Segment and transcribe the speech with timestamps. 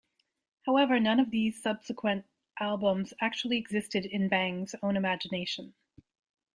[0.65, 2.25] However, none of these subsequent
[2.59, 5.75] albums actually existed except in Bangs' own imagination.